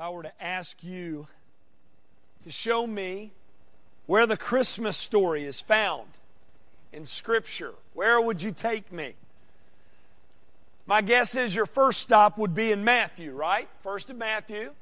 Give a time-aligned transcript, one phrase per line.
[0.00, 1.26] I were to ask you
[2.44, 3.32] to show me
[4.06, 6.08] where the Christmas story is found
[6.90, 9.12] in Scripture, where would you take me?
[10.86, 13.68] My guess is your first stop would be in Matthew, right?
[13.82, 14.72] First of Matthew.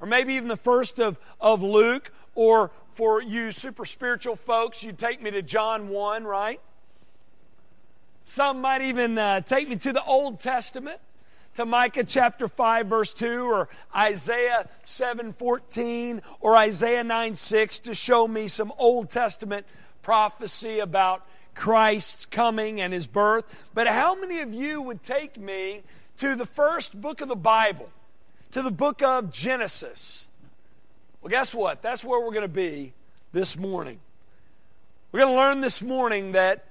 [0.00, 2.10] Or maybe even the first of, of Luke.
[2.34, 6.60] Or for you super spiritual folks, you'd take me to John 1, right?
[8.24, 10.98] Some might even uh, take me to the Old Testament
[11.56, 18.46] to Micah chapter 5 verse 2 or Isaiah 7:14 or Isaiah 9:6 to show me
[18.46, 19.66] some Old Testament
[20.02, 23.44] prophecy about Christ's coming and his birth.
[23.72, 25.82] But how many of you would take me
[26.18, 27.88] to the first book of the Bible,
[28.50, 30.26] to the book of Genesis?
[31.22, 31.80] Well, guess what?
[31.80, 32.92] That's where we're going to be
[33.32, 34.00] this morning.
[35.10, 36.66] We're going to learn this morning that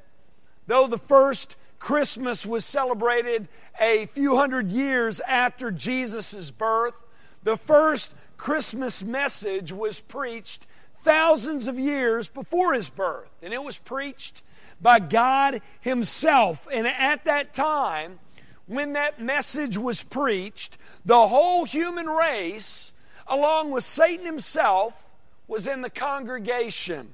[0.68, 3.48] though the first Christmas was celebrated
[3.80, 7.02] a few hundred years after Jesus' birth.
[7.44, 10.66] The first Christmas message was preached
[10.98, 14.44] thousands of years before his birth, and it was preached
[14.82, 16.68] by God Himself.
[16.72, 18.20] And at that time,
[18.68, 22.92] when that message was preached, the whole human race,
[23.28, 25.12] along with Satan himself,
[25.48, 27.14] was in the congregation.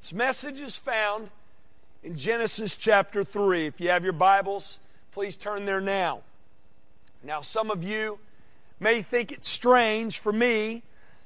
[0.00, 1.30] This message is found
[2.02, 3.66] in Genesis chapter 3.
[3.66, 4.78] If you have your Bibles,
[5.12, 6.22] please turn there now.
[7.22, 8.18] Now, some of you
[8.80, 10.82] may think it's strange for me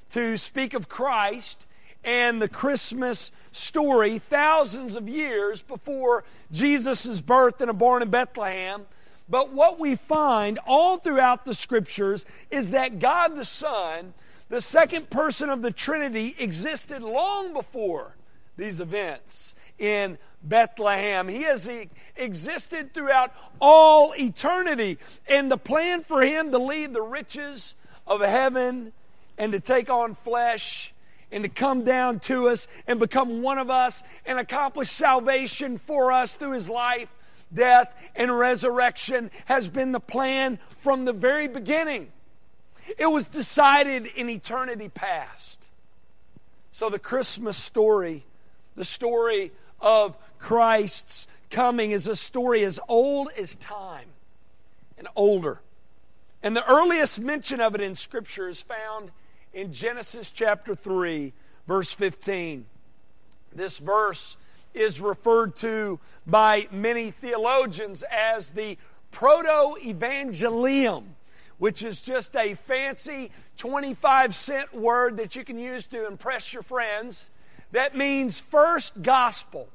[0.09, 1.65] to speak of Christ
[2.03, 8.85] and the Christmas story thousands of years before Jesus' birth and a barn in Bethlehem.
[9.29, 14.13] But what we find all throughout the scriptures is that God the Son,
[14.49, 18.15] the second person of the Trinity, existed long before
[18.57, 21.27] these events in Bethlehem.
[21.27, 21.69] He has
[22.15, 24.97] existed throughout all eternity.
[25.27, 28.93] And the plan for him to leave the riches of heaven
[29.37, 30.93] and to take on flesh
[31.31, 36.11] and to come down to us and become one of us and accomplish salvation for
[36.11, 37.09] us through his life,
[37.53, 42.11] death, and resurrection has been the plan from the very beginning.
[42.97, 45.67] It was decided in eternity past.
[46.71, 48.25] So the Christmas story,
[48.75, 49.51] the story
[49.83, 54.07] of Christ's coming is a story as old as time
[54.97, 55.61] and older.
[56.41, 59.11] And the earliest mention of it in Scripture is found
[59.53, 61.31] in Genesis chapter 3,
[61.67, 62.65] verse 15.
[63.53, 64.35] This verse
[64.73, 68.77] is referred to by many theologians as the
[69.11, 71.03] proto evangelium,
[71.59, 76.63] which is just a fancy 25 cent word that you can use to impress your
[76.63, 77.29] friends.
[77.71, 79.69] That means first gospel.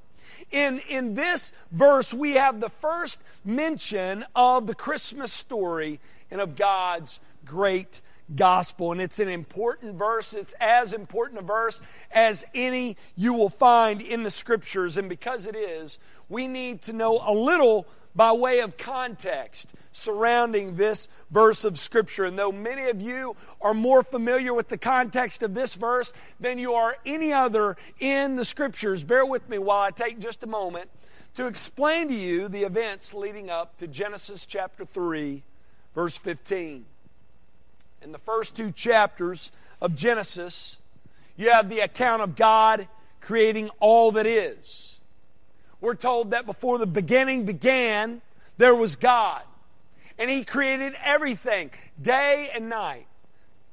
[0.51, 6.01] In, in this verse, we have the first mention of the Christmas story
[6.31, 8.01] and of God's great
[8.35, 8.93] gospel.
[8.93, 10.35] And it's an important verse.
[10.35, 14.97] It's as important a verse as any you will find in the scriptures.
[14.97, 15.99] And because it is,
[16.29, 22.25] we need to know a little by way of context surrounding this verse of Scripture.
[22.25, 26.59] And though many of you are more familiar with the context of this verse than
[26.59, 30.47] you are any other in the Scriptures, bear with me while I take just a
[30.47, 30.91] moment
[31.35, 35.43] to explain to you the events leading up to Genesis chapter 3,
[35.95, 36.85] verse 15.
[38.03, 40.77] In the first two chapters of Genesis,
[41.37, 42.89] you have the account of God
[43.21, 44.98] creating all that is.
[45.81, 48.21] We're told that before the beginning began,
[48.57, 49.43] there was God.
[50.19, 53.07] And He created everything day and night,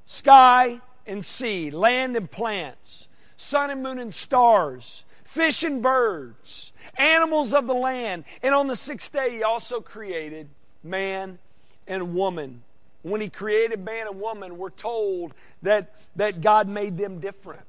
[0.06, 3.08] sky and sea, land and plants,
[3.38, 8.26] sun and moon and stars, fish and birds, animals of the land.
[8.44, 10.48] And on the sixth day, He also created
[10.84, 11.40] man
[11.88, 12.62] and woman.
[13.02, 15.34] When He created man and woman, we're told
[15.64, 17.66] that, that God made them different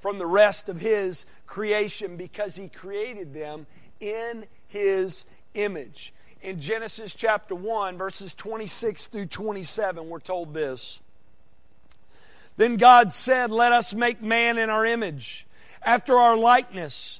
[0.00, 3.66] from the rest of His creation because He created them
[4.00, 6.12] in His image.
[6.42, 11.02] In Genesis chapter 1, verses 26 through 27, we're told this.
[12.56, 15.46] Then God said, Let us make man in our image,
[15.82, 17.19] after our likeness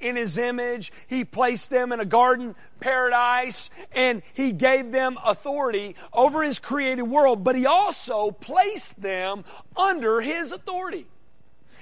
[0.00, 0.92] in his image.
[1.06, 7.04] He placed them in a garden paradise and he gave them authority over his created
[7.04, 9.44] world, but he also placed them
[9.76, 11.06] under his authority.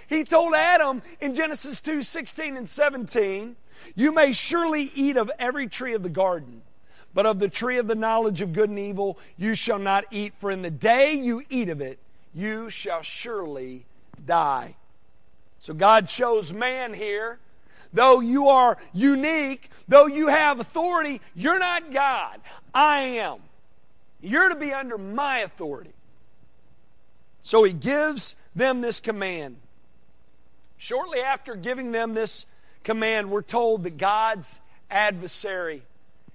[0.06, 3.56] He told Adam in Genesis 2 16 and 17,
[3.94, 6.62] You may surely eat of every tree of the garden,
[7.14, 10.34] but of the tree of the knowledge of good and evil you shall not eat,
[10.37, 11.99] for in the day you eat of it,
[12.34, 13.87] you shall surely
[14.25, 14.76] die.
[15.58, 17.38] So God shows man here,
[17.94, 22.41] though you are unique, though you have authority, you're not God.
[22.75, 23.38] I am.
[24.20, 25.93] You're to be under my authority.
[27.41, 29.56] So he gives them this command.
[30.76, 32.46] Shortly after giving them this
[32.82, 35.82] command, we're told that God's adversary,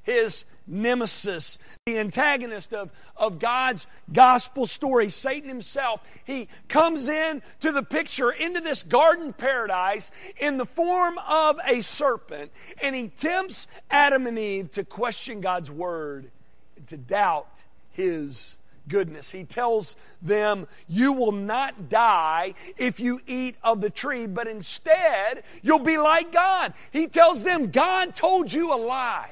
[0.04, 7.72] his nemesis, the antagonist of, of God's gospel story, Satan himself, he comes in to
[7.72, 12.52] the picture, into this garden paradise in the form of a serpent,
[12.82, 16.30] and he tempts Adam and Eve to question God's word
[16.78, 18.58] and to doubt his
[18.90, 19.32] goodness.
[19.32, 25.44] He tells them, You will not die if you eat of the tree, but instead
[25.62, 26.74] you'll be like God.
[26.92, 29.32] He tells them, God told you a lie.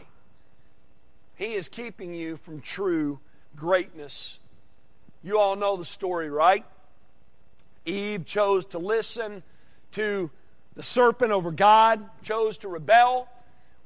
[1.38, 3.20] He is keeping you from true
[3.56, 4.40] greatness.
[5.24, 6.66] You all know the story, right?
[7.86, 9.44] Eve chose to listen
[9.92, 10.32] to
[10.76, 13.30] the serpent over God, chose to rebel.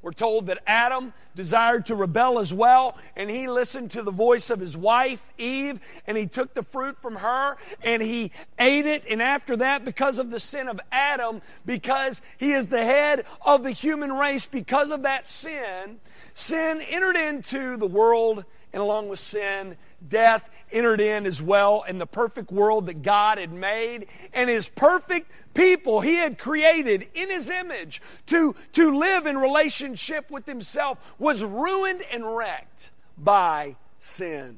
[0.02, 4.50] We're told that Adam desired to rebel as well, and he listened to the voice
[4.50, 9.04] of his wife, Eve, and he took the fruit from her and he ate it.
[9.08, 13.64] And after that, because of the sin of Adam, because he is the head of
[13.64, 16.00] the human race, because of that sin,
[16.34, 21.98] sin entered into the world, and along with sin, death entered in as well in
[21.98, 27.30] the perfect world that God had made and his perfect people he had created in
[27.30, 34.58] his image to, to live in relationship with himself was ruined and wrecked by sin.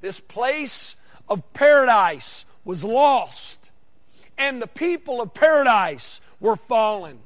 [0.00, 0.96] This place
[1.28, 3.70] of paradise was lost
[4.38, 7.18] and the people of paradise were fallen.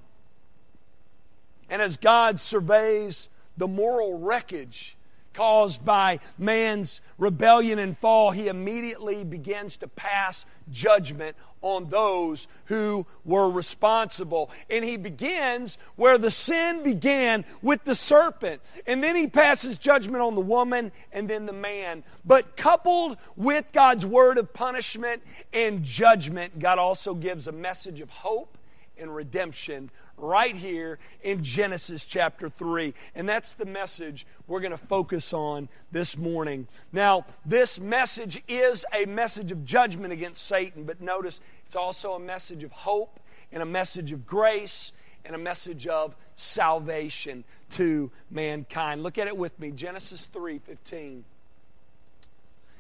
[1.69, 4.97] And as God surveys the moral wreckage
[5.37, 13.07] caused by man's rebellion and fall, he immediately begins to pass judgment on those who
[13.25, 14.51] were responsible.
[14.71, 18.63] And he begins where the sin began with the serpent.
[18.87, 22.03] And then he passes judgment on the woman and then the man.
[22.25, 25.23] But coupled with God's word of punishment
[25.53, 28.56] and judgment, God also gives a message of hope
[28.99, 32.95] and redemption right here in Genesis chapter 3.
[33.15, 36.67] And that's the message we're going to focus on this morning.
[36.93, 42.21] Now, this message is a message of judgment against Satan, but notice it's also a
[42.21, 43.21] message of hope
[43.53, 44.93] and a message of grace
[45.25, 49.03] and a message of salvation to mankind.
[49.03, 49.73] Look at it with me.
[49.73, 51.25] Genesis 3:15.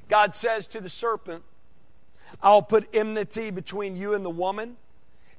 [0.09, 1.43] God says to the serpent,
[2.43, 4.77] I'll put enmity between you and the woman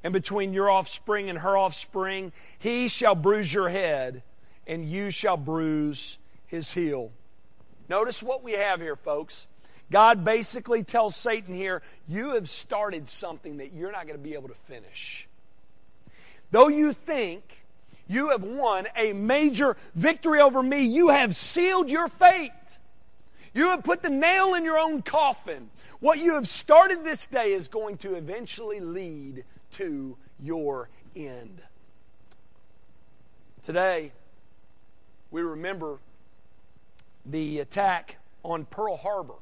[0.07, 2.31] and between your offspring and her offspring.
[2.57, 4.24] He shall bruise your head,
[4.65, 7.12] and you shall bruise his heel.
[7.89, 9.48] Notice what we have here, folks.
[9.92, 14.33] God basically tells Satan here, You have started something that you're not going to be
[14.33, 15.27] able to finish.
[16.51, 17.44] Though you think
[18.07, 22.51] you have won a major victory over me, you have sealed your fate.
[23.54, 25.69] You have put the nail in your own coffin.
[26.00, 31.61] What you have started this day is going to eventually lead to your end.
[33.61, 34.11] Today,
[35.31, 35.99] we remember
[37.25, 39.35] the attack on Pearl Harbor.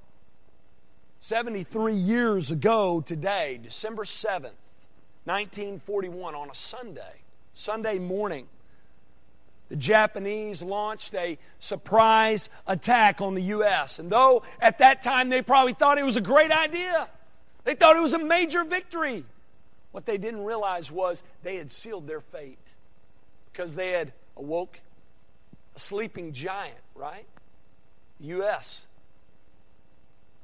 [1.20, 4.52] 73 years ago today, December 7th,
[5.26, 7.22] 1941, on a Sunday,
[7.54, 8.48] Sunday morning,
[9.70, 13.98] the Japanese launched a surprise attack on the U.S.
[13.98, 17.10] And though at that time they probably thought it was a great idea,
[17.64, 19.26] they thought it was a major victory.
[19.96, 22.60] What they didn't realize was they had sealed their fate
[23.50, 24.82] because they had awoke
[25.74, 27.26] a sleeping giant, right?
[28.20, 28.88] U.S.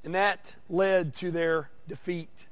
[0.06, 2.48] And that led to their defeat.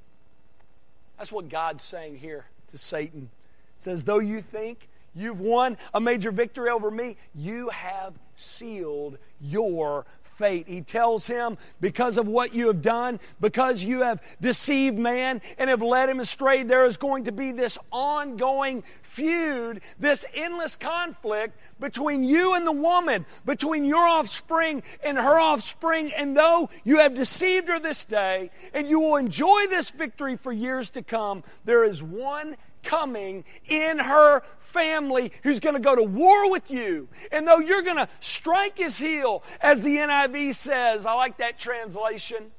[1.18, 3.30] That's what God's saying here to Satan.
[3.78, 10.06] Says, though you think you've won a major victory over me, you have sealed your
[10.40, 10.68] fate.
[10.68, 15.70] He tells him, because of what you have done, because you have deceived man and
[15.70, 21.60] have led him astray, there is going to be this ongoing feud, this endless conflict
[21.80, 26.12] between you and the woman, between your offspring and her offspring.
[26.16, 30.54] And though you have deceived her this day, and you will enjoy this victory for
[30.54, 36.04] years to come, there is one coming in her family who's going to go to
[36.04, 37.08] war with you.
[37.32, 41.58] And though you're going to strike his heel, as the NIV says, I like that
[41.58, 42.52] translation.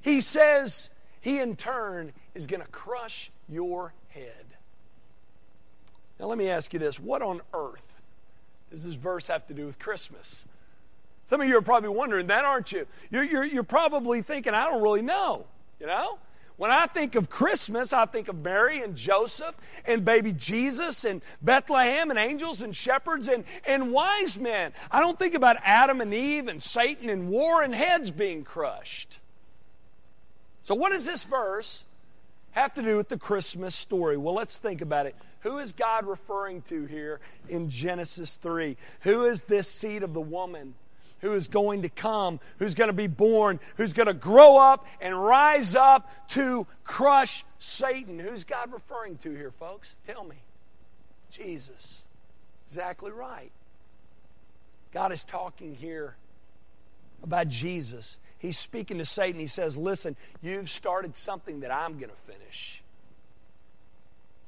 [0.00, 0.90] He says,
[1.20, 4.46] he in turn is going to crush your head.
[6.18, 7.82] Now, let me ask you this what on earth
[8.70, 10.46] does this verse have to do with Christmas?
[11.26, 12.86] Some of you are probably wondering that, aren't you?
[13.10, 15.46] You're, you're, you're probably thinking, I don't really know,
[15.78, 16.18] you know?
[16.60, 21.22] When I think of Christmas, I think of Mary and Joseph and baby Jesus and
[21.40, 24.74] Bethlehem and angels and shepherds and, and wise men.
[24.90, 29.20] I don't think about Adam and Eve and Satan and war and heads being crushed.
[30.60, 31.84] So, what does this verse
[32.50, 34.18] have to do with the Christmas story?
[34.18, 35.16] Well, let's think about it.
[35.40, 38.76] Who is God referring to here in Genesis 3?
[39.04, 40.74] Who is this seed of the woman?
[41.20, 44.86] Who is going to come, who's going to be born, who's going to grow up
[45.00, 48.18] and rise up to crush Satan.
[48.18, 49.96] Who's God referring to here, folks?
[50.04, 50.36] Tell me.
[51.30, 52.02] Jesus.
[52.66, 53.52] Exactly right.
[54.92, 56.16] God is talking here
[57.22, 58.18] about Jesus.
[58.38, 59.40] He's speaking to Satan.
[59.40, 62.82] He says, Listen, you've started something that I'm going to finish.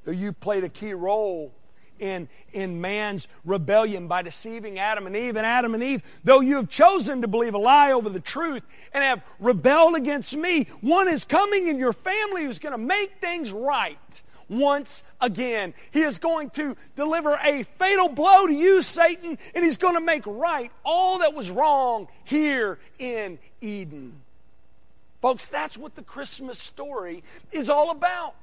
[0.05, 1.53] You played a key role
[1.99, 5.35] in, in man's rebellion by deceiving Adam and Eve.
[5.35, 8.63] And Adam and Eve, though you have chosen to believe a lie over the truth
[8.93, 13.19] and have rebelled against me, one is coming in your family who's going to make
[13.21, 15.73] things right once again.
[15.91, 20.01] He is going to deliver a fatal blow to you, Satan, and he's going to
[20.01, 24.13] make right all that was wrong here in Eden.
[25.21, 28.35] Folks, that's what the Christmas story is all about.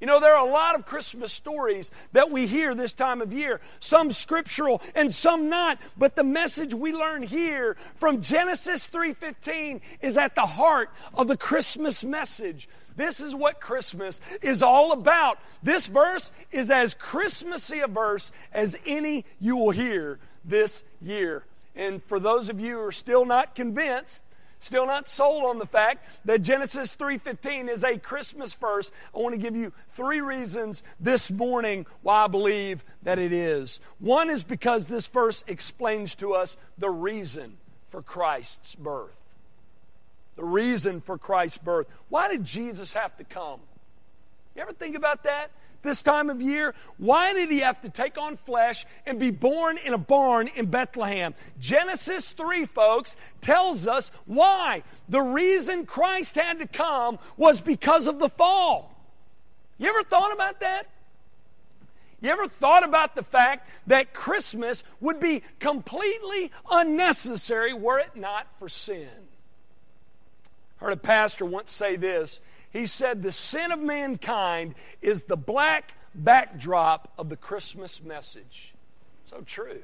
[0.00, 3.32] You know, there are a lot of Christmas stories that we hear this time of
[3.32, 9.80] year, some scriptural and some not, but the message we learn here from Genesis 3:15
[10.02, 12.68] is at the heart of the Christmas message.
[12.96, 15.38] This is what Christmas is all about.
[15.62, 21.44] This verse is as Christmassy a verse as any you will hear this year.
[21.74, 24.22] And for those of you who are still not convinced,
[24.58, 29.34] still not sold on the fact that Genesis 3:15 is a Christmas verse, I want
[29.34, 33.80] to give you three reasons this morning why I believe that it is.
[33.98, 37.58] One is because this verse explains to us the reason
[37.88, 39.16] for Christ's birth.
[40.36, 41.86] The reason for Christ's birth.
[42.08, 43.60] Why did Jesus have to come?
[44.54, 45.50] You ever think about that?
[45.82, 46.74] This time of year?
[46.98, 50.66] Why did he have to take on flesh and be born in a barn in
[50.66, 51.34] Bethlehem?
[51.58, 54.82] Genesis 3, folks, tells us why.
[55.08, 58.92] The reason Christ had to come was because of the fall.
[59.78, 60.86] You ever thought about that?
[62.20, 68.46] You ever thought about the fact that Christmas would be completely unnecessary were it not
[68.58, 69.08] for sin?
[70.80, 72.40] I heard a pastor once say this
[72.76, 78.74] he said the sin of mankind is the black backdrop of the Christmas message.
[79.24, 79.82] So true.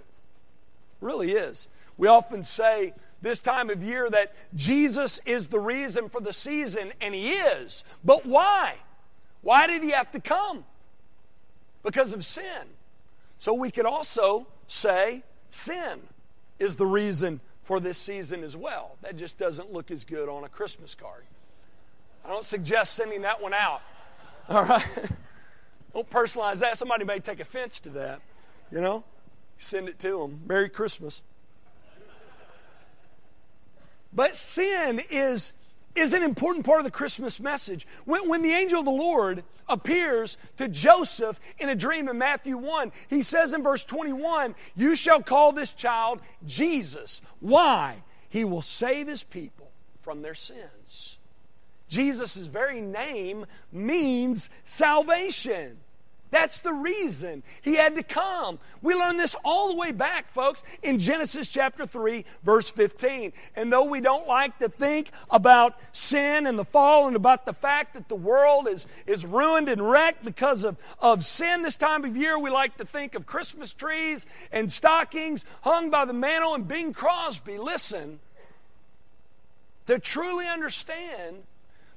[1.00, 1.68] Really is.
[1.96, 6.92] We often say this time of year that Jesus is the reason for the season,
[7.00, 7.84] and He is.
[8.04, 8.76] But why?
[9.42, 10.64] Why did He have to come?
[11.82, 12.66] Because of sin.
[13.38, 16.00] So we could also say sin
[16.58, 18.96] is the reason for this season as well.
[19.02, 21.24] That just doesn't look as good on a Christmas card.
[22.24, 23.82] I don't suggest sending that one out.
[24.48, 24.86] All right?
[25.92, 26.78] Don't personalize that.
[26.78, 28.20] Somebody may take offense to that.
[28.70, 29.04] You know?
[29.58, 30.42] Send it to them.
[30.46, 31.22] Merry Christmas.
[34.12, 35.52] But sin is,
[35.94, 37.86] is an important part of the Christmas message.
[38.04, 42.56] When, when the angel of the Lord appears to Joseph in a dream in Matthew
[42.56, 47.22] 1, he says in verse 21, You shall call this child Jesus.
[47.40, 48.02] Why?
[48.28, 49.70] He will save his people
[50.02, 51.18] from their sins.
[51.92, 55.76] Jesus' very name means salvation.
[56.30, 58.58] That's the reason he had to come.
[58.80, 63.34] We learn this all the way back, folks, in Genesis chapter 3, verse 15.
[63.54, 67.52] And though we don't like to think about sin and the fall and about the
[67.52, 72.06] fact that the world is, is ruined and wrecked because of, of sin this time
[72.06, 76.54] of year, we like to think of Christmas trees and stockings hung by the mantle
[76.54, 77.58] and Bing Crosby.
[77.58, 78.20] Listen,
[79.84, 81.42] to truly understand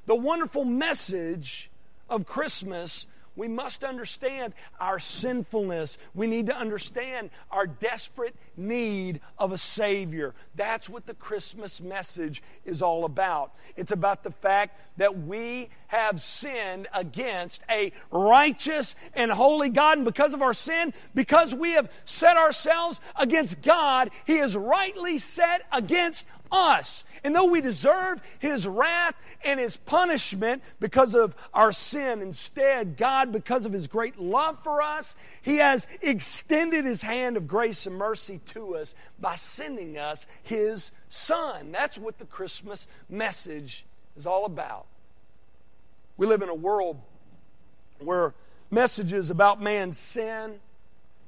[0.05, 1.69] the wonderful message
[2.09, 5.97] of Christmas, we must understand our sinfulness.
[6.13, 10.33] We need to understand our desperate need of a Savior.
[10.55, 13.53] That's what the Christmas message is all about.
[13.75, 19.97] It's about the fact that we have sinned against a righteous and holy God.
[19.97, 25.17] And because of our sin, because we have set ourselves against God, He is rightly
[25.17, 27.03] set against us.
[27.23, 33.31] And though we deserve His wrath and His punishment because of our sin, instead, God,
[33.31, 37.95] because of His great love for us, He has extended His hand of grace and
[37.95, 41.71] mercy to us by sending us His Son.
[41.71, 43.85] That's what the Christmas message
[44.15, 44.85] is all about.
[46.17, 47.01] We live in a world
[47.99, 48.33] where
[48.71, 50.59] messages about man's sin,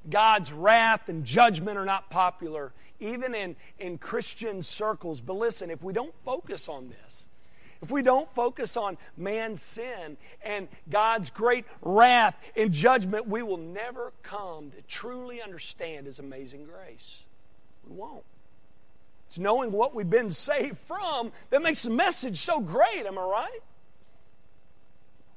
[0.09, 5.21] God's wrath, and judgment are not popular, even in, in Christian circles.
[5.21, 7.27] But listen, if we don't focus on this,
[7.81, 13.57] if we don't focus on man's sin and God's great wrath and judgment, we will
[13.57, 17.19] never come to truly understand His amazing grace.
[17.87, 18.23] We won't.
[19.27, 23.23] It's knowing what we've been saved from that makes the message so great, am I
[23.23, 23.59] right?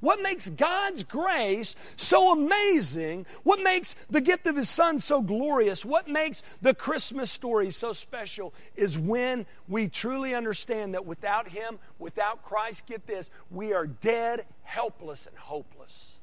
[0.01, 3.27] What makes God's grace so amazing?
[3.43, 5.85] What makes the gift of His Son so glorious?
[5.85, 11.79] What makes the Christmas story so special is when we truly understand that without Him,
[11.99, 16.21] without Christ, get this, we are dead, helpless, and hopeless.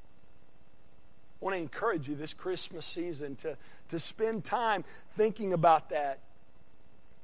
[1.39, 3.57] I want to encourage you this Christmas season to,
[3.89, 6.19] to spend time thinking about that,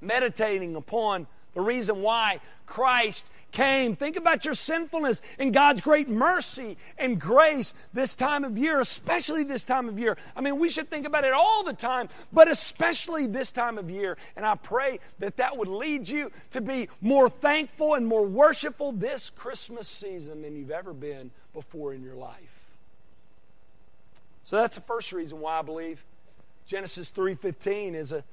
[0.02, 3.96] meditating upon the reason why Christ came.
[3.96, 9.44] Think about your sinfulness and God's great mercy and grace this time of year, especially
[9.44, 10.18] this time of year.
[10.36, 13.90] I mean, we should think about it all the time, but especially this time of
[13.90, 14.18] year.
[14.36, 18.92] And I pray that that would lead you to be more thankful and more worshipful
[18.92, 22.60] this Christmas season than you've ever been before in your life.
[24.44, 26.04] So that's the first reason why I believe
[26.66, 28.24] Genesis 3:15 is a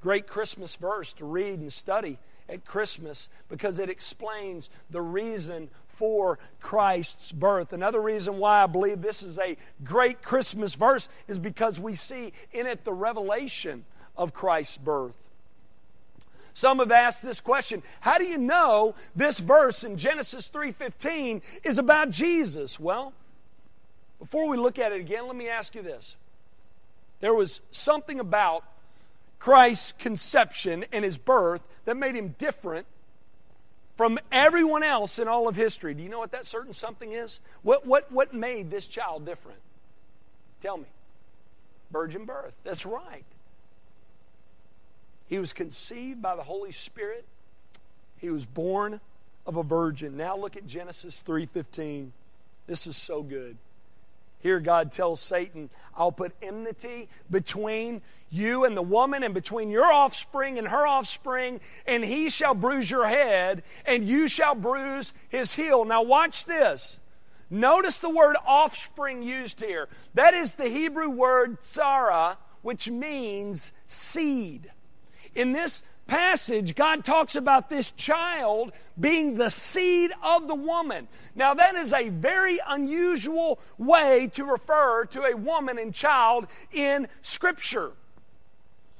[0.00, 2.18] great Christmas verse to read and study
[2.50, 7.72] at Christmas because it explains the reason for Christ's birth.
[7.72, 12.32] Another reason why I believe this is a great Christmas verse is because we see
[12.52, 13.84] in it the revelation
[14.16, 15.28] of Christ's birth.
[16.52, 21.78] Some have asked this question, how do you know this verse in Genesis 3:15 is
[21.78, 22.80] about Jesus?
[22.80, 23.12] Well,
[24.18, 26.16] before we look at it again, let me ask you this.
[27.20, 28.64] There was something about
[29.38, 32.86] Christ's conception and his birth that made him different
[33.96, 35.92] from everyone else in all of history.
[35.92, 37.40] Do you know what that certain something is?
[37.62, 39.58] What, what, what made this child different?
[40.62, 40.84] Tell me.
[41.90, 42.54] Virgin birth.
[42.62, 43.24] That's right.
[45.28, 47.24] He was conceived by the Holy Spirit.
[48.18, 49.00] He was born
[49.44, 50.16] of a virgin.
[50.16, 52.12] Now look at Genesis 3:15.
[52.68, 53.56] This is so good.
[54.40, 59.92] Here, God tells Satan, I'll put enmity between you and the woman, and between your
[59.92, 65.54] offspring and her offspring, and he shall bruise your head, and you shall bruise his
[65.54, 65.84] heel.
[65.84, 67.00] Now, watch this.
[67.50, 69.88] Notice the word offspring used here.
[70.14, 74.70] That is the Hebrew word zera, which means seed.
[75.34, 81.06] In this passage, God talks about this child being the seed of the woman.
[81.36, 87.06] Now, that is a very unusual way to refer to a woman and child in
[87.22, 87.92] Scripture.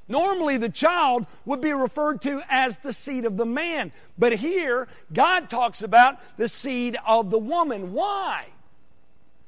[0.06, 3.90] Normally, the child would be referred to as the seed of the man.
[4.16, 7.92] But here, God talks about the seed of the woman.
[7.92, 8.46] Why?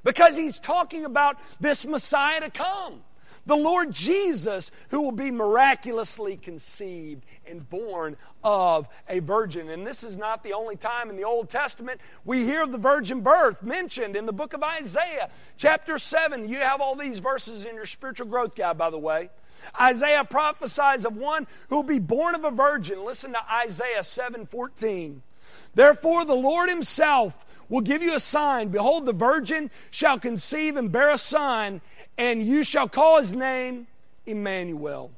[0.02, 3.02] Because he's talking about this Messiah to come
[3.46, 9.68] the Lord Jesus, who will be miraculously conceived and born of a virgin.
[9.68, 12.78] And this is not the only time in the Old Testament we hear of the
[12.78, 16.48] virgin birth mentioned in the book of Isaiah, chapter 7.
[16.48, 19.30] You have all these verses in your spiritual growth guide, by the way.
[19.80, 23.04] Isaiah prophesies of one who will be born of a virgin.
[23.04, 25.22] Listen to Isaiah 7 14.
[25.74, 28.68] Therefore, the Lord Himself will give you a sign.
[28.68, 31.80] Behold, the virgin shall conceive and bear a son
[32.18, 33.86] and you shall call his name
[34.26, 35.10] Emmanuel.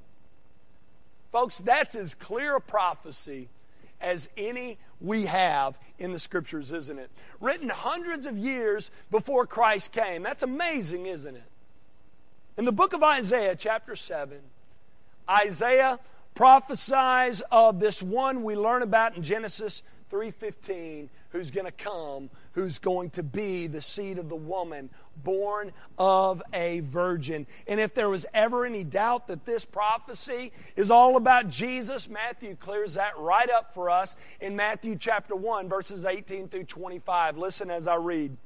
[1.33, 3.49] Folks, that's as clear a prophecy
[4.01, 7.11] as any we have in the scriptures, isn't it?
[7.41, 10.23] Written hundreds of years before Christ came.
[10.23, 11.51] That's amazing, isn't it?
[12.57, 14.39] In the book of Isaiah, chapter 7,
[15.29, 15.99] Isaiah
[16.35, 22.79] prophesies of this one we learn about in Genesis 3:15 who's going to come, who's
[22.79, 24.91] going to be the seed of the woman,
[25.23, 27.47] born of a virgin.
[27.67, 32.57] And if there was ever any doubt that this prophecy is all about Jesus, Matthew
[32.57, 37.37] clears that right up for us in Matthew chapter 1, verses 18 through 25.
[37.37, 38.37] Listen as I read.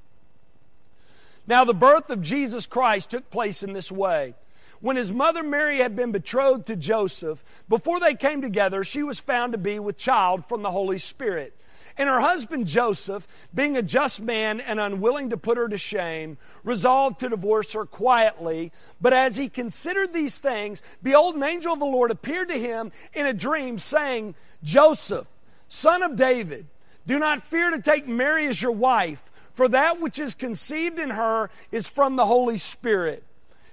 [1.47, 4.35] Now, the birth of Jesus Christ took place in this way.
[4.81, 9.18] When his mother Mary had been betrothed to Joseph, before they came together, she was
[9.18, 11.59] found to be with child from the Holy Spirit.
[11.99, 16.39] And her husband Joseph, being a just man and unwilling to put her to shame,
[16.63, 18.71] resolved to divorce her quietly.
[19.01, 22.93] But as he considered these things, behold, an angel of the Lord appeared to him
[23.13, 25.27] in a dream, saying, Joseph,
[25.67, 26.67] son of David,
[27.05, 31.11] do not fear to take Mary as your wife, for that which is conceived in
[31.11, 33.25] her is from the Holy Spirit.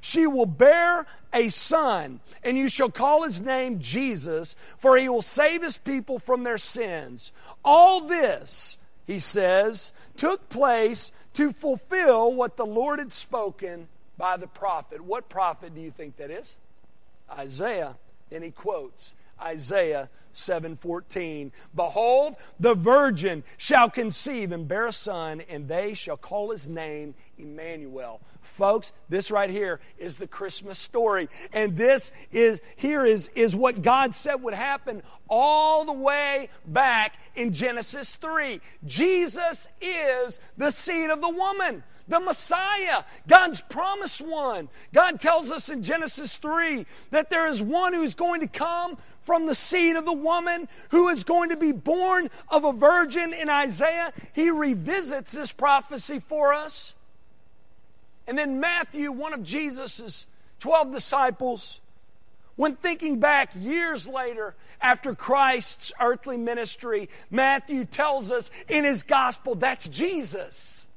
[0.05, 5.23] She will bear a son, and you shall call his name Jesus, for he will
[5.23, 7.31] save his people from their sins.
[7.63, 14.45] All this, he says, took place to fulfill what the Lord had spoken by the
[14.45, 15.01] prophet.
[15.01, 16.59] What prophet do you think that is?
[17.31, 17.97] Isaiah.
[18.31, 25.67] And he quotes Isaiah 7:14 Behold the virgin shall conceive and bear a son and
[25.67, 28.21] they shall call his name Emmanuel.
[28.41, 31.29] Folks, this right here is the Christmas story.
[31.51, 37.17] And this is here is is what God said would happen all the way back
[37.35, 38.61] in Genesis 3.
[38.85, 44.69] Jesus is the seed of the woman the Messiah, God's promised one.
[44.93, 49.47] God tells us in Genesis 3 that there is one who's going to come from
[49.47, 53.49] the seed of the woman who is going to be born of a virgin in
[53.49, 54.13] Isaiah.
[54.33, 56.95] He revisits this prophecy for us.
[58.27, 60.25] And then Matthew, one of Jesus'
[60.59, 61.81] 12 disciples,
[62.55, 69.55] when thinking back years later after Christ's earthly ministry, Matthew tells us in his gospel
[69.55, 70.87] that's Jesus.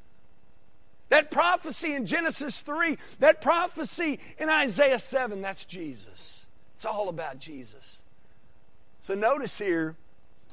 [1.08, 6.46] That prophecy in Genesis 3, that prophecy in Isaiah 7, that's Jesus.
[6.76, 8.02] It's all about Jesus.
[9.00, 9.96] So notice here,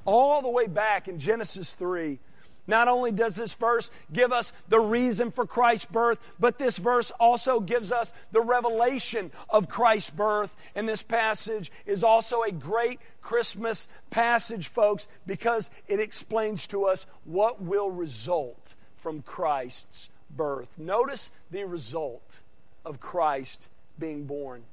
[0.05, 2.19] all the way back in Genesis 3,
[2.67, 7.11] not only does this verse give us the reason for Christ's birth, but this verse
[7.19, 10.55] also gives us the revelation of Christ's birth.
[10.75, 17.05] And this passage is also a great Christmas passage, folks, because it explains to us
[17.23, 20.71] what will result from Christ's birth.
[20.77, 22.39] Notice the result
[22.83, 24.63] of Christ being born.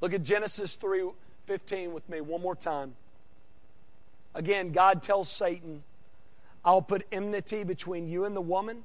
[0.00, 1.10] Look at Genesis 3
[1.46, 2.94] 15 with me one more time.
[4.34, 5.82] Again, God tells Satan,
[6.64, 8.84] I'll put enmity between you and the woman,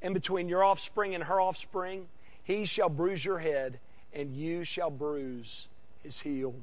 [0.00, 2.08] and between your offspring and her offspring.
[2.42, 3.78] He shall bruise your head,
[4.12, 5.68] and you shall bruise
[6.02, 6.54] his heel.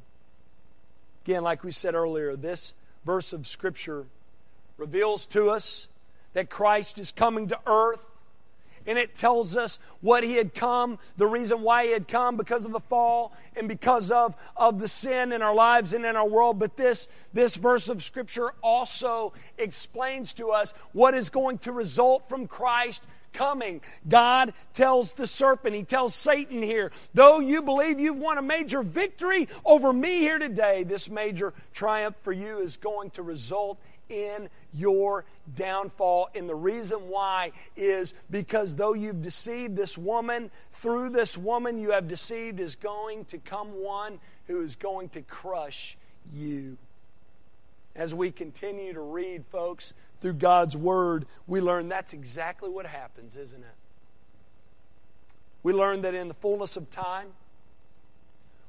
[1.25, 2.73] Again, like we said earlier, this
[3.05, 4.05] verse of Scripture
[4.77, 5.87] reveals to us
[6.33, 8.08] that Christ is coming to earth
[8.85, 12.65] and it tells us what he had come, the reason why he had come because
[12.65, 16.27] of the fall and because of, of the sin in our lives and in our
[16.27, 16.59] world.
[16.59, 22.27] But this, this verse of Scripture also explains to us what is going to result
[22.29, 23.81] from Christ coming.
[24.07, 28.83] God tells the serpent, He tells Satan here, though you believe you've won a major
[28.83, 34.49] victory over me here today, this major triumph for you is going to result in
[34.73, 36.29] your downfall.
[36.35, 41.91] And the reason why is because though you've deceived this woman, through this woman you
[41.91, 45.97] have deceived is going to come one who is going to crush
[46.33, 46.77] you.
[47.95, 53.35] As we continue to read, folks, through God's Word, we learn that's exactly what happens,
[53.35, 53.75] isn't it?
[55.63, 57.27] We learn that in the fullness of time,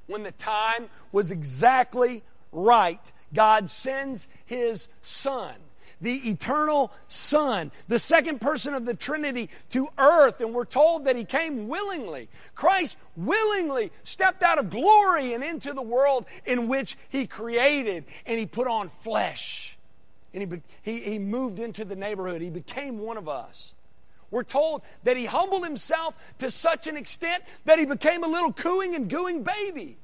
[0.06, 5.54] when the time was exactly right, God sends his Son,
[6.00, 10.40] the eternal Son, the second person of the Trinity, to earth.
[10.40, 12.28] And we're told that he came willingly.
[12.54, 18.38] Christ willingly stepped out of glory and into the world in which he created, and
[18.38, 19.76] he put on flesh.
[20.32, 22.40] And he, he, he moved into the neighborhood.
[22.40, 23.74] He became one of us.
[24.30, 28.52] We're told that he humbled himself to such an extent that he became a little
[28.52, 29.96] cooing and gooing baby.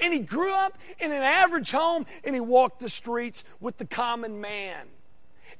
[0.00, 3.86] And he grew up in an average home and he walked the streets with the
[3.86, 4.86] common man.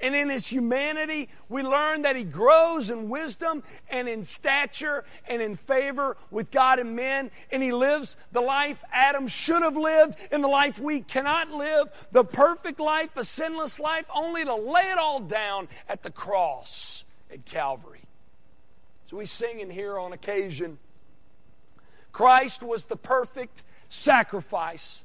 [0.01, 5.43] And in his humanity, we learn that he grows in wisdom and in stature and
[5.43, 7.33] in favor with God and men.
[7.51, 11.89] And he lives the life Adam should have lived and the life we cannot live,
[12.13, 17.05] the perfect life, a sinless life, only to lay it all down at the cross
[17.33, 18.03] at Calvary.
[19.07, 20.79] So we sing in here on occasion
[22.13, 25.05] Christ was the perfect sacrifice,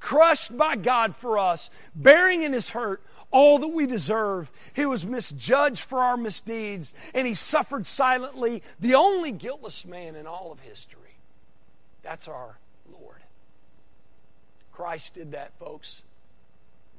[0.00, 4.50] crushed by God for us, bearing in his hurt all that we deserve.
[4.74, 10.26] He was misjudged for our misdeeds, and he suffered silently, the only guiltless man in
[10.26, 11.00] all of history.
[12.02, 12.58] That's our
[12.90, 13.22] Lord.
[14.72, 16.04] Christ did that, folks.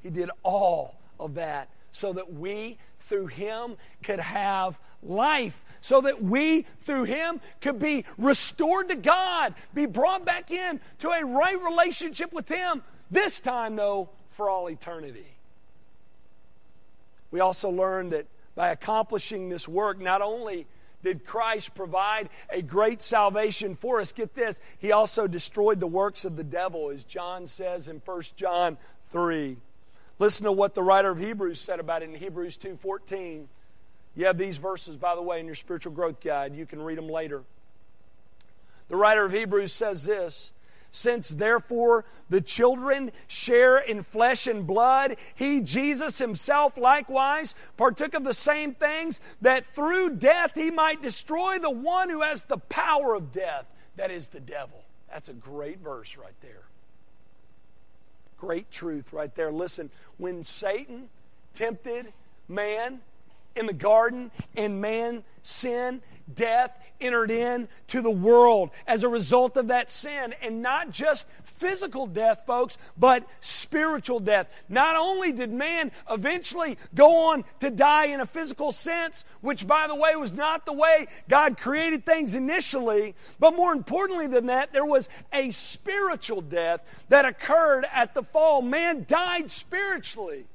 [0.03, 2.77] He did all of that so that we,
[3.07, 9.53] through him, could have life so that we, through Him, could be restored to God,
[9.73, 14.69] be brought back in to a right relationship with Him, this time, though, for all
[14.69, 15.27] eternity.
[17.31, 20.67] We also learn that by accomplishing this work, not only
[21.03, 26.25] did Christ provide a great salvation for us, get this, He also destroyed the works
[26.25, 29.57] of the devil, as John says in 1 John 3.
[30.19, 33.49] Listen to what the writer of Hebrews said about it in Hebrews 2:14.
[34.15, 36.55] You have these verses, by the way, in your spiritual growth guide.
[36.55, 37.43] You can read them later.
[38.89, 40.51] The writer of Hebrews says this
[40.91, 48.23] Since therefore the children share in flesh and blood, he, Jesus himself, likewise partook of
[48.23, 53.13] the same things, that through death he might destroy the one who has the power
[53.13, 53.65] of death,
[53.97, 54.83] that is the devil.
[55.11, 56.66] That's a great verse right there.
[58.37, 59.51] Great truth right there.
[59.51, 61.09] Listen, when Satan
[61.53, 62.13] tempted
[62.47, 63.01] man
[63.55, 66.01] in the garden and man sinned,
[66.33, 70.35] death entered in to the world as a result of that sin.
[70.41, 74.47] And not just physical death, folks, but spiritual death.
[74.69, 79.87] Not only did man eventually go on to die in a physical sense, which, by
[79.87, 84.71] the way, was not the way God created things initially, but more importantly than that,
[84.73, 88.61] there was a spiritual death that occurred at the fall.
[88.61, 90.45] Man died spiritually.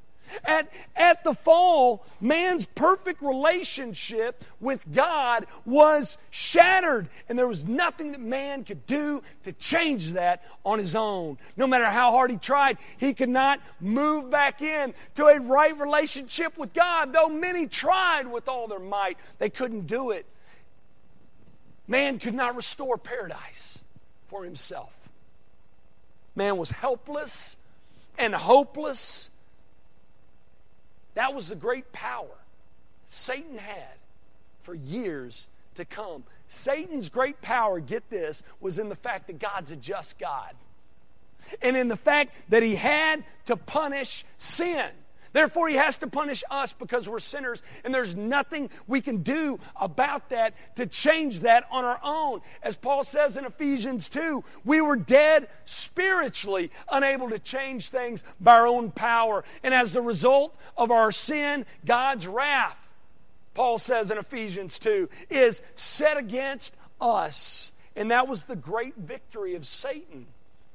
[0.45, 8.13] At, at the fall, man's perfect relationship with God was shattered, and there was nothing
[8.13, 11.39] that man could do to change that on his own.
[11.57, 15.79] No matter how hard he tried, he could not move back in to a right
[15.79, 17.13] relationship with God.
[17.13, 20.27] Though many tried with all their might, they couldn't do it.
[21.87, 23.79] Man could not restore paradise
[24.29, 24.93] for himself.
[26.35, 27.57] Man was helpless
[28.19, 29.31] and hopeless
[31.15, 32.39] that was the great power
[33.07, 33.97] Satan had
[34.63, 36.25] for years to come.
[36.49, 40.55] Satan's great power, get this, was in the fact that God's a just God.
[41.61, 44.91] And in the fact that he had to punish sin.
[45.33, 49.59] Therefore, he has to punish us because we're sinners, and there's nothing we can do
[49.77, 52.41] about that to change that on our own.
[52.63, 58.53] As Paul says in Ephesians 2, we were dead spiritually, unable to change things by
[58.53, 59.45] our own power.
[59.63, 62.77] And as the result of our sin, God's wrath,
[63.55, 67.73] Paul says in Ephesians 2, is set against us.
[67.97, 70.27] And that was the great victory of Satan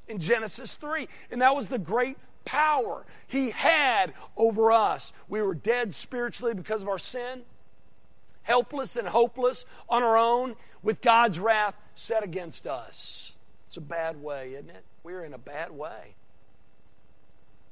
[0.07, 1.07] in Genesis 3.
[1.31, 2.17] And that was the great
[2.47, 5.11] power he had over us.
[5.27, 7.41] We were dead spiritually because of our sin,
[8.43, 13.35] helpless and hopeless on our own, with God's wrath set against us.
[13.67, 14.83] It's a bad way, isn't it?
[15.03, 16.15] We're in a bad way.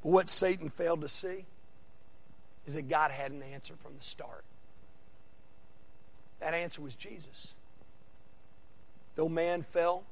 [0.03, 1.45] But what Satan failed to see
[2.67, 4.43] is that God had an answer from the start.
[6.41, 7.53] That answer was Jesus.
[9.15, 10.03] Though man fell,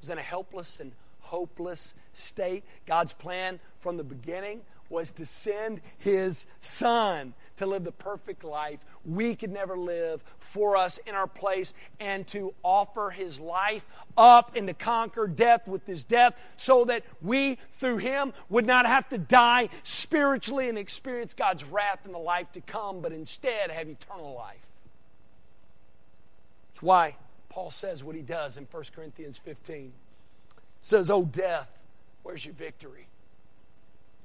[0.00, 0.92] was in a helpless and
[1.28, 2.64] hopeless state.
[2.86, 8.78] God's plan from the beginning was to send his son to live the perfect life
[9.04, 13.84] we could never live for us in our place and to offer his life
[14.16, 18.86] up and to conquer death with his death so that we through him would not
[18.86, 23.70] have to die spiritually and experience God's wrath in the life to come but instead
[23.70, 24.56] have eternal life.
[26.68, 27.16] That's why
[27.48, 29.92] Paul says what he does in 1 Corinthians 15
[30.80, 31.68] says, Oh, death,
[32.22, 33.08] where's your victory?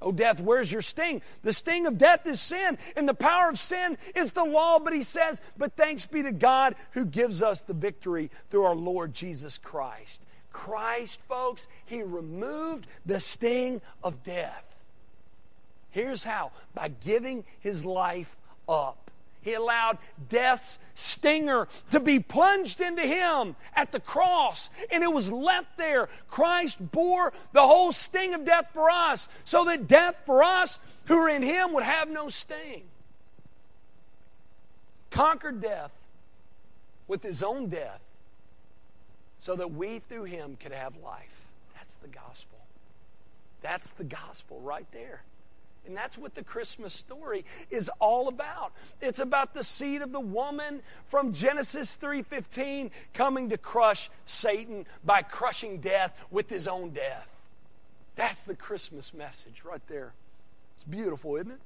[0.02, 1.22] Oh, death, where's your sting?
[1.44, 4.80] The sting of death is sin, and the power of sin is the law.
[4.80, 8.76] But he says, But thanks be to God who gives us the victory through our
[8.76, 10.20] Lord Jesus Christ.
[10.52, 14.66] Christ, folks, he removed the sting of death.
[15.92, 18.36] Here's how by giving his life
[18.68, 19.03] up.
[19.44, 19.98] He allowed
[20.30, 26.08] death's stinger to be plunged into him at the cross, and it was left there.
[26.30, 31.18] Christ bore the whole sting of death for us, so that death for us who
[31.18, 32.84] are in him would have no sting.
[35.12, 35.92] Conquered death
[37.08, 38.00] with his own death,
[39.40, 41.46] so that we through him could have life.
[41.76, 42.60] That's the gospel.
[43.62, 45.24] That's the gospel right there.
[45.86, 48.72] And that's what the Christmas story is all about.
[49.02, 55.22] It's about the seed of the woman from Genesis 3:15 coming to crush Satan by
[55.22, 57.28] crushing death with his own death.
[58.16, 60.14] That's the Christmas message right there.
[60.76, 61.60] It's beautiful, isn't it?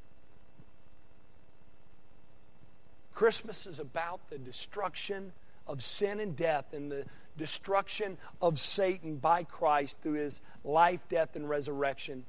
[3.13, 5.33] Christmas is about the destruction
[5.65, 7.05] of sin and death and the
[7.37, 12.25] destruction of Satan by Christ through his life, death, and resurrection.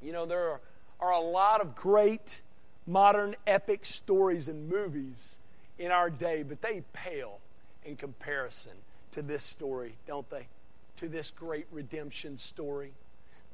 [0.00, 0.60] You know, there are
[1.00, 2.40] are a lot of great
[2.86, 5.36] modern epic stories and movies
[5.78, 7.38] in our day, but they pale
[7.84, 8.72] in comparison
[9.12, 10.46] to this story, don't they?
[10.96, 12.92] To this great redemption story.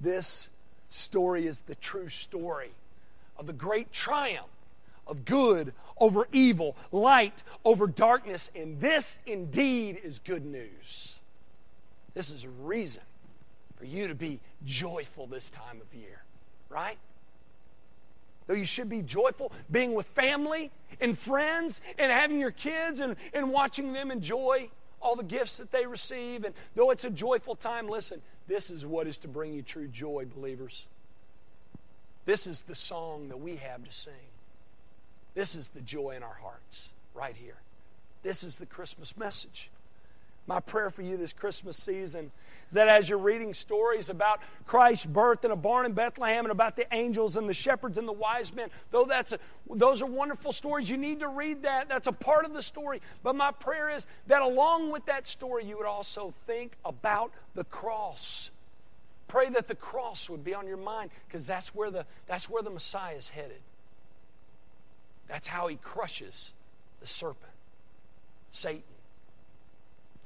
[0.00, 0.50] This
[0.88, 2.70] story is the true story
[3.36, 4.46] of the great triumph
[5.06, 11.20] of good over evil, light over darkness, and this indeed is good news.
[12.14, 13.02] This is a reason
[13.76, 16.22] for you to be joyful this time of year,
[16.68, 16.96] right?
[18.46, 23.16] Though you should be joyful being with family and friends and having your kids and,
[23.32, 24.68] and watching them enjoy
[25.00, 26.44] all the gifts that they receive.
[26.44, 29.88] And though it's a joyful time, listen, This is what is to bring you true
[29.88, 30.86] joy, believers.
[32.26, 34.12] This is the song that we have to sing.
[35.34, 37.56] This is the joy in our hearts, right here.
[38.22, 39.70] This is the Christmas message.
[40.46, 42.30] My prayer for you this Christmas season
[42.66, 46.52] is that as you're reading stories about Christ's birth in a barn in Bethlehem and
[46.52, 49.38] about the angels and the shepherds and the wise men, though that's a,
[49.70, 51.88] those are wonderful stories, you need to read that.
[51.88, 53.00] That's a part of the story.
[53.22, 57.64] But my prayer is that along with that story, you would also think about the
[57.64, 58.50] cross.
[59.28, 62.62] Pray that the cross would be on your mind because that's where the that's where
[62.62, 63.62] the Messiah is headed.
[65.26, 66.52] That's how he crushes
[67.00, 67.52] the serpent,
[68.50, 68.93] Satan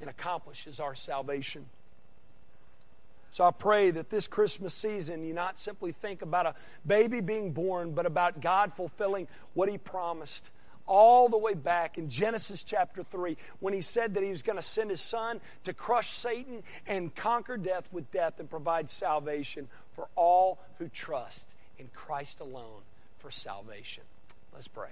[0.01, 1.65] and accomplishes our salvation.
[3.31, 7.51] So I pray that this Christmas season you not simply think about a baby being
[7.51, 10.49] born, but about God fulfilling what He promised
[10.87, 14.55] all the way back in Genesis chapter 3 when He said that He was going
[14.55, 19.67] to send His Son to crush Satan and conquer death with death and provide salvation
[19.91, 22.81] for all who trust in Christ alone
[23.19, 24.03] for salvation.
[24.53, 24.89] Let's pray.